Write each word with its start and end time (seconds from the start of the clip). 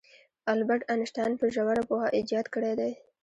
البرت 0.53 0.81
انیشټین 0.93 1.31
په 1.39 1.45
ژوره 1.53 1.83
پوهه 1.89 2.07
ایجاد 2.17 2.45
کړی 2.53 2.73
دی. 2.79 2.91